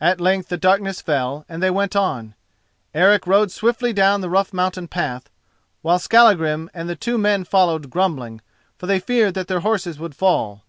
[0.00, 2.34] At length the darkness fell, and they went on.
[2.94, 5.28] Eric rode swiftly down the rough mountain path,
[5.82, 8.40] while Skallagrim and the two men followed grumbling,
[8.78, 10.64] for they feared that their horses would fall.